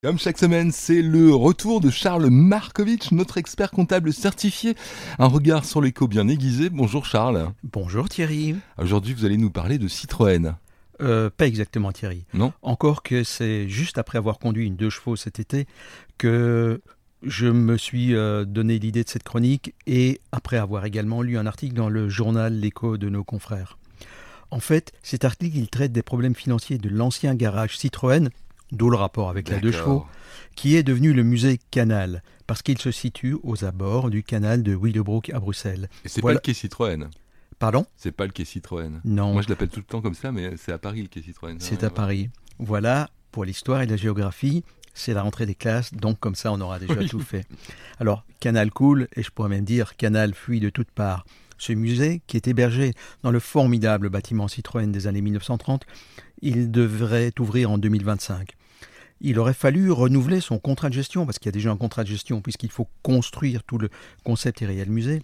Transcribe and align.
Comme 0.00 0.16
chaque 0.16 0.38
semaine, 0.38 0.70
c'est 0.70 1.02
le 1.02 1.34
retour 1.34 1.80
de 1.80 1.90
Charles 1.90 2.30
Markovitch, 2.30 3.10
notre 3.10 3.36
expert 3.36 3.72
comptable 3.72 4.12
certifié. 4.12 4.76
Un 5.18 5.26
regard 5.26 5.64
sur 5.64 5.80
l'écho 5.80 6.06
bien 6.06 6.28
aiguisé. 6.28 6.70
Bonjour 6.70 7.04
Charles. 7.04 7.50
Bonjour 7.64 8.08
Thierry. 8.08 8.54
Aujourd'hui, 8.80 9.12
vous 9.12 9.24
allez 9.24 9.38
nous 9.38 9.50
parler 9.50 9.76
de 9.76 9.88
Citroën. 9.88 10.54
Euh, 11.00 11.30
pas 11.36 11.48
exactement 11.48 11.90
Thierry. 11.90 12.26
Non 12.32 12.52
Encore 12.62 13.02
que 13.02 13.24
c'est 13.24 13.68
juste 13.68 13.98
après 13.98 14.18
avoir 14.18 14.38
conduit 14.38 14.68
une 14.68 14.76
deux 14.76 14.88
chevaux 14.88 15.16
cet 15.16 15.40
été 15.40 15.66
que 16.16 16.80
je 17.24 17.48
me 17.48 17.76
suis 17.76 18.14
euh, 18.14 18.44
donné 18.44 18.78
l'idée 18.78 19.02
de 19.02 19.08
cette 19.08 19.24
chronique 19.24 19.74
et 19.88 20.20
après 20.30 20.58
avoir 20.58 20.84
également 20.84 21.22
lu 21.22 21.36
un 21.36 21.46
article 21.46 21.74
dans 21.74 21.88
le 21.88 22.08
journal 22.08 22.54
L'écho 22.54 22.98
de 22.98 23.08
nos 23.08 23.24
confrères. 23.24 23.78
En 24.52 24.60
fait, 24.60 24.92
cet 25.02 25.24
article, 25.24 25.58
il 25.58 25.68
traite 25.68 25.90
des 25.90 26.04
problèmes 26.04 26.36
financiers 26.36 26.78
de 26.78 26.88
l'ancien 26.88 27.34
garage 27.34 27.76
Citroën 27.76 28.30
d'où 28.72 28.90
le 28.90 28.96
rapport 28.96 29.28
avec 29.30 29.48
la 29.48 29.58
deux 29.58 29.72
chevaux, 29.72 30.06
qui 30.56 30.76
est 30.76 30.82
devenu 30.82 31.12
le 31.12 31.22
musée 31.22 31.58
Canal, 31.70 32.22
parce 32.46 32.62
qu'il 32.62 32.78
se 32.78 32.90
situe 32.90 33.36
aux 33.42 33.64
abords 33.64 34.10
du 34.10 34.22
canal 34.22 34.62
de 34.62 34.74
Willebroek 34.74 35.30
à 35.30 35.40
Bruxelles. 35.40 35.88
Et 36.04 36.08
c'est 36.08 36.22
pas 36.22 36.32
le 36.32 36.38
quai 36.38 36.54
Citroën 36.54 37.08
Pardon? 37.58 37.86
C'est 37.96 38.12
pas 38.12 38.24
le 38.24 38.32
quai 38.32 38.44
Citroën. 38.44 39.00
Non. 39.04 39.32
Moi 39.32 39.42
je 39.42 39.48
l'appelle 39.48 39.68
tout 39.68 39.80
le 39.80 39.86
temps 39.86 40.00
comme 40.00 40.14
ça, 40.14 40.32
mais 40.32 40.56
c'est 40.56 40.72
à 40.72 40.78
Paris 40.78 41.02
le 41.02 41.08
quai 41.08 41.22
Citroën. 41.22 41.56
C'est 41.58 41.84
à 41.84 41.90
Paris. 41.90 42.30
Voilà, 42.58 43.10
pour 43.30 43.44
l'histoire 43.44 43.82
et 43.82 43.86
la 43.86 43.96
géographie, 43.96 44.64
c'est 44.94 45.14
la 45.14 45.22
rentrée 45.22 45.46
des 45.46 45.54
classes, 45.54 45.94
donc 45.94 46.18
comme 46.18 46.34
ça 46.34 46.52
on 46.52 46.60
aura 46.60 46.78
déjà 46.78 47.04
tout 47.04 47.20
fait. 47.20 47.46
Alors, 48.00 48.24
Canal 48.40 48.70
coule, 48.70 49.08
et 49.14 49.22
je 49.22 49.30
pourrais 49.30 49.48
même 49.48 49.64
dire 49.64 49.96
Canal 49.96 50.34
fuit 50.34 50.60
de 50.60 50.70
toutes 50.70 50.90
parts. 50.90 51.24
Ce 51.56 51.72
musée, 51.72 52.22
qui 52.26 52.36
est 52.36 52.46
hébergé 52.46 52.94
dans 53.22 53.32
le 53.32 53.40
formidable 53.40 54.08
bâtiment 54.08 54.46
Citroën 54.46 54.90
des 54.92 55.06
années 55.08 55.20
1930, 55.20 55.84
il 56.42 56.70
devrait 56.70 57.32
ouvrir 57.38 57.70
en 57.70 57.78
2025 57.78 58.54
il 59.20 59.38
aurait 59.38 59.54
fallu 59.54 59.90
renouveler 59.90 60.40
son 60.40 60.58
contrat 60.58 60.88
de 60.88 60.94
gestion, 60.94 61.26
parce 61.26 61.38
qu'il 61.38 61.46
y 61.46 61.50
a 61.50 61.52
déjà 61.52 61.70
un 61.70 61.76
contrat 61.76 62.04
de 62.04 62.08
gestion, 62.08 62.40
puisqu'il 62.40 62.70
faut 62.70 62.88
construire 63.02 63.62
tout 63.64 63.78
le 63.78 63.90
concept 64.24 64.62
et 64.62 64.66
réel 64.66 64.90
musée. 64.90 65.22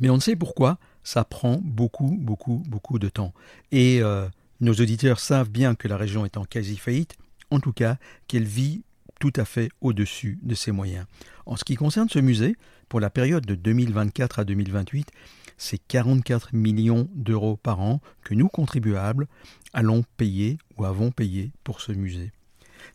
Mais 0.00 0.10
on 0.10 0.16
ne 0.16 0.20
sait 0.20 0.36
pourquoi, 0.36 0.78
ça 1.02 1.24
prend 1.24 1.60
beaucoup, 1.62 2.16
beaucoup, 2.20 2.62
beaucoup 2.68 2.98
de 2.98 3.08
temps. 3.08 3.32
Et 3.72 4.02
euh, 4.02 4.28
nos 4.60 4.74
auditeurs 4.74 5.18
savent 5.18 5.50
bien 5.50 5.74
que 5.74 5.88
la 5.88 5.96
région 5.96 6.24
est 6.24 6.36
en 6.36 6.44
quasi-faillite, 6.44 7.16
en 7.50 7.60
tout 7.60 7.72
cas 7.72 7.96
qu'elle 8.28 8.44
vit 8.44 8.82
tout 9.20 9.32
à 9.36 9.44
fait 9.44 9.70
au-dessus 9.80 10.38
de 10.42 10.54
ses 10.54 10.72
moyens. 10.72 11.06
En 11.46 11.56
ce 11.56 11.64
qui 11.64 11.76
concerne 11.76 12.08
ce 12.08 12.18
musée, 12.18 12.56
pour 12.88 13.00
la 13.00 13.10
période 13.10 13.46
de 13.46 13.54
2024 13.54 14.40
à 14.40 14.44
2028, 14.44 15.08
c'est 15.56 15.78
44 15.78 16.54
millions 16.54 17.08
d'euros 17.14 17.56
par 17.56 17.80
an 17.80 18.00
que 18.22 18.34
nous, 18.34 18.48
contribuables, 18.48 19.26
allons 19.72 20.04
payer 20.16 20.58
ou 20.76 20.84
avons 20.84 21.10
payé 21.10 21.52
pour 21.62 21.80
ce 21.80 21.92
musée. 21.92 22.32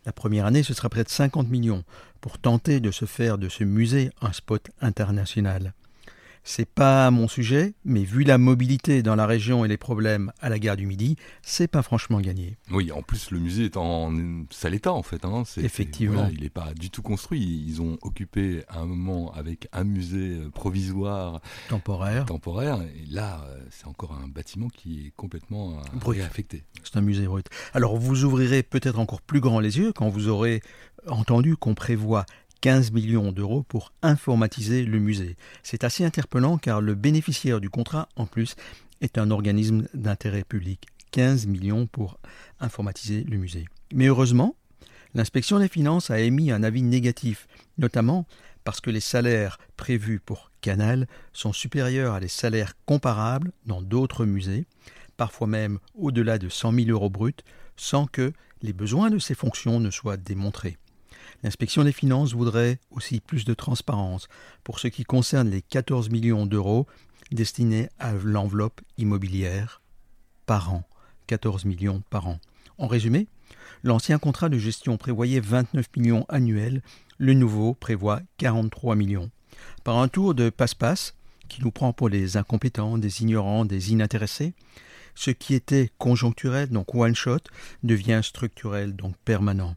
La 0.06 0.12
première 0.12 0.46
année, 0.46 0.64
ce 0.64 0.74
sera 0.74 0.90
près 0.90 1.04
de 1.04 1.10
50 1.10 1.50
millions 1.50 1.84
pour 2.22 2.38
tenter 2.38 2.80
de 2.80 2.92
se 2.92 3.06
faire 3.06 3.38
de 3.38 3.50
ce 3.50 3.64
musée 3.64 4.12
un 4.22 4.34
spot 4.34 4.70
international. 4.82 5.74
C'est 6.44 6.68
pas 6.68 7.12
mon 7.12 7.28
sujet, 7.28 7.74
mais 7.86 8.04
vu 8.04 8.24
la 8.24 8.38
mobilité 8.38 9.04
dans 9.04 9.16
la 9.16 9.26
région 9.26 9.66
et 9.66 9.68
les 9.68 9.78
problèmes 9.78 10.32
à 10.42 10.50
la 10.50 10.60
gare 10.60 10.78
du 10.78 10.86
Midi, 10.86 11.16
c'est 11.42 11.68
pas 11.68 11.82
franchement 11.82 12.20
gagné. 12.22 12.58
Oui, 12.72 12.92
en 12.92 13.02
plus 13.02 13.32
le 13.32 13.40
musée 13.40 13.66
est 13.66 13.78
en 13.78 14.14
sale 14.50 14.74
état 14.74 14.94
en 14.94 15.04
fait. 15.04 15.26
Hein. 15.26 15.44
Effectivement. 15.58 16.30
il 16.34 16.42
n'est 16.42 16.50
pas 16.50 16.74
du 16.74 16.90
tout 16.90 17.02
construit. 17.02 17.66
Ils 17.68 17.82
ont 17.82 17.98
occupé 18.02 18.64
un 18.70 18.86
moment 18.86 19.32
avec 19.34 19.68
un 19.74 19.84
musée 19.84 20.38
euh, 20.40 20.50
provisoire 20.50 21.42
temporaire. 21.70 22.26
Temporaire. 22.26 22.82
Et 22.82 23.06
là, 23.12 23.46
euh, 23.48 23.60
c'est 23.70 23.88
encore 23.88 24.14
un 24.14 24.28
bâtiment 24.28 24.68
qui 24.70 25.08
est 25.08 25.12
complètement 25.16 25.74
euh, 25.74 26.10
réaffecté. 26.10 26.64
C'est 26.84 26.98
un 26.98 27.02
musée 27.02 27.26
brut. 27.26 27.48
Alors 27.74 27.98
vous 27.98 28.24
ouvrirez 28.24 28.64
peut-être 28.64 29.00
encore 29.00 29.22
plus 29.22 29.40
grand 29.40 29.60
les 29.60 29.78
yeux 29.78 29.94
quand 29.94 30.10
vous 30.10 30.28
aurez 30.28 30.62
entendu 31.08 31.56
qu'on 31.56 31.76
prévoit 31.76 32.26
15 32.62 32.92
millions 32.92 33.32
d'euros 33.32 33.64
pour 33.64 33.94
informatiser 34.02 34.84
le 34.84 35.00
musée. 35.00 35.38
C'est 35.64 35.84
assez 35.84 36.04
interpellant 36.04 36.58
car 36.58 36.82
le 36.82 36.96
bénéficiaire 36.96 37.62
du 37.62 37.70
contrat, 37.70 38.10
en 38.16 38.26
plus, 38.26 38.56
est 39.02 39.18
un 39.18 39.32
organisme 39.32 39.88
d'intérêt 39.94 40.44
public. 40.44 40.88
15 41.12 41.48
millions 41.48 41.88
pour 41.88 42.20
informatiser 42.60 43.24
le 43.24 43.38
musée. 43.38 43.66
Mais 43.94 44.08
heureusement, 44.08 44.56
l'inspection 45.16 45.60
des 45.60 45.68
finances 45.68 46.12
a 46.12 46.20
émis 46.20 46.52
un 46.52 46.64
avis 46.64 46.84
négatif, 46.84 47.48
notamment 47.78 48.26
parce 48.64 48.82
que 48.82 48.92
les 48.92 49.00
salaires 49.00 49.58
prévus 49.78 50.20
pour 50.20 50.52
Canal 50.62 51.08
sont 51.34 51.54
supérieurs 51.54 52.14
à 52.14 52.20
des 52.20 52.28
salaires 52.28 52.74
comparables 52.86 53.52
dans 53.66 53.82
d'autres 53.82 54.26
musées, 54.26 54.66
parfois 55.18 55.48
même 55.48 55.80
au-delà 55.96 56.38
de 56.38 56.50
100 56.50 56.74
000 56.74 56.90
euros 56.90 57.10
bruts, 57.10 57.34
sans 57.78 58.06
que 58.06 58.34
les 58.62 58.74
besoins 58.74 59.10
de 59.10 59.20
ces 59.20 59.34
fonctions 59.34 59.80
ne 59.80 59.90
soient 59.90 60.18
démontrés. 60.18 60.78
L'inspection 61.44 61.84
des 61.84 61.92
finances 61.92 62.34
voudrait 62.34 62.80
aussi 62.92 63.20
plus 63.20 63.46
de 63.46 63.54
transparence 63.54 64.28
pour 64.64 64.80
ce 64.80 64.88
qui 64.88 65.04
concerne 65.04 65.50
les 65.50 65.62
14 65.62 66.10
millions 66.10 66.46
d'euros 66.46 66.88
destinés 67.32 67.90
à 68.00 68.14
l'enveloppe 68.14 68.82
immobilière 68.98 69.82
par 70.46 70.74
an. 70.74 70.84
14 71.28 71.66
millions 71.66 72.02
par 72.10 72.28
an. 72.28 72.40
En 72.78 72.88
résumé, 72.88 73.28
l'ancien 73.84 74.18
contrat 74.18 74.50
de 74.50 74.58
gestion 74.58 74.98
prévoyait 74.98 75.40
29 75.40 75.86
millions 75.96 76.26
annuels, 76.28 76.82
le 77.18 77.34
nouveau 77.34 77.74
prévoit 77.74 78.22
43 78.38 78.96
millions. 78.96 79.30
Par 79.84 79.98
un 79.98 80.08
tour 80.08 80.34
de 80.34 80.50
passe-passe, 80.50 81.14
qui 81.50 81.62
nous 81.64 81.72
prend 81.72 81.94
pour 81.94 82.10
des 82.10 82.38
incompétents, 82.38 82.98
des 82.98 83.22
ignorants, 83.22 83.66
des 83.66 83.92
inintéressés, 83.92 84.54
ce 85.16 85.32
qui 85.32 85.54
était 85.54 85.92
conjoncturel, 85.98 86.70
donc 86.70 86.96
one 86.96 87.16
shot, 87.16 87.40
devient 87.84 88.22
structurel, 88.24 88.96
donc 88.96 89.16
permanent. 89.26 89.76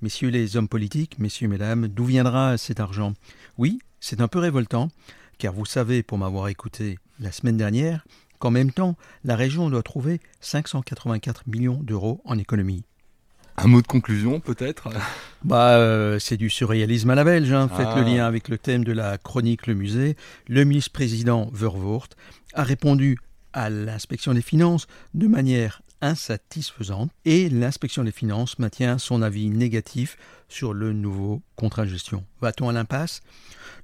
Messieurs 0.00 0.28
les 0.28 0.56
hommes 0.56 0.68
politiques, 0.68 1.18
messieurs, 1.18 1.48
mesdames, 1.48 1.88
d'où 1.88 2.04
viendra 2.04 2.56
cet 2.56 2.78
argent? 2.78 3.14
Oui, 3.56 3.80
c'est 3.98 4.20
un 4.20 4.28
peu 4.28 4.38
révoltant, 4.38 4.90
car 5.38 5.52
vous 5.52 5.64
savez, 5.64 6.04
pour 6.04 6.18
m'avoir 6.18 6.46
écouté 6.46 7.00
la 7.18 7.32
semaine 7.32 7.56
dernière, 7.56 8.06
qu'en 8.38 8.52
même 8.52 8.70
temps, 8.70 8.96
la 9.24 9.34
région 9.34 9.68
doit 9.70 9.82
trouver 9.82 10.20
584 10.40 11.48
millions 11.48 11.82
d'euros 11.82 12.20
en 12.24 12.38
économie. 12.38 12.84
Un 13.56 13.66
mot 13.66 13.82
de 13.82 13.88
conclusion, 13.88 14.38
peut-être? 14.38 14.88
Bah, 15.42 15.78
euh, 15.78 16.20
c'est 16.20 16.36
du 16.36 16.48
surréalisme 16.48 17.10
à 17.10 17.16
la 17.16 17.24
belge. 17.24 17.52
Hein. 17.52 17.68
Faites 17.68 17.96
le 17.96 18.02
ah. 18.02 18.08
lien 18.08 18.24
avec 18.24 18.48
le 18.48 18.56
thème 18.56 18.84
de 18.84 18.92
la 18.92 19.18
chronique 19.18 19.66
Le 19.66 19.74
Musée. 19.74 20.16
Le 20.46 20.62
ministre-président 20.62 21.50
Vervoort 21.52 22.06
a 22.54 22.62
répondu 22.62 23.18
à 23.52 23.68
l'inspection 23.68 24.32
des 24.32 24.42
finances 24.42 24.86
de 25.14 25.26
manière 25.26 25.82
insatisfaisante 26.00 27.10
et 27.24 27.48
l'inspection 27.48 28.04
des 28.04 28.12
finances 28.12 28.58
maintient 28.58 28.98
son 28.98 29.22
avis 29.22 29.50
négatif 29.50 30.16
sur 30.48 30.72
le 30.72 30.92
nouveau 30.92 31.42
contrat 31.56 31.84
de 31.84 31.90
gestion. 31.90 32.24
Va-t-on 32.40 32.68
à 32.68 32.72
l'impasse? 32.72 33.20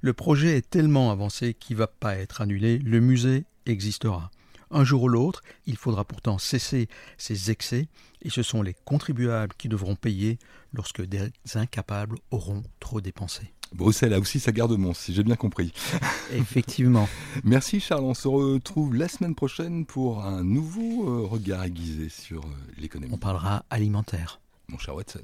Le 0.01 0.13
projet 0.13 0.57
est 0.57 0.69
tellement 0.69 1.11
avancé 1.11 1.53
qu'il 1.53 1.75
ne 1.75 1.79
va 1.79 1.87
pas 1.87 2.15
être 2.17 2.41
annulé, 2.41 2.77
le 2.79 2.99
musée 2.99 3.45
existera. 3.65 4.31
Un 4.71 4.83
jour 4.83 5.03
ou 5.03 5.07
l'autre, 5.07 5.41
il 5.65 5.77
faudra 5.77 6.03
pourtant 6.03 6.37
cesser 6.37 6.87
ces 7.17 7.51
excès 7.51 7.87
et 8.21 8.29
ce 8.29 8.43
sont 8.43 8.61
les 8.61 8.75
contribuables 8.85 9.53
qui 9.57 9.69
devront 9.69 9.95
payer 9.95 10.39
lorsque 10.73 11.01
des 11.01 11.31
incapables 11.53 12.17
auront 12.31 12.63
trop 12.79 13.01
dépensé. 13.01 13.51
Bruxelles 13.73 14.13
a 14.13 14.19
aussi 14.19 14.39
sa 14.39 14.51
garde-monstre, 14.51 15.03
si 15.03 15.13
j'ai 15.13 15.23
bien 15.23 15.35
compris. 15.35 15.73
Effectivement. 16.33 17.09
Merci 17.43 17.79
Charles, 17.79 18.03
on 18.03 18.13
se 18.13 18.27
retrouve 18.27 18.95
la 18.95 19.07
semaine 19.07 19.35
prochaine 19.35 19.85
pour 19.85 20.23
un 20.23 20.43
nouveau 20.43 21.09
euh, 21.09 21.27
regard 21.27 21.63
aiguisé 21.63 22.09
sur 22.09 22.41
euh, 22.41 22.49
l'économie. 22.77 23.13
On 23.13 23.17
parlera 23.17 23.65
alimentaire. 23.69 24.39
Mon 24.69 24.77
cher 24.77 24.95
Watson. 24.95 25.23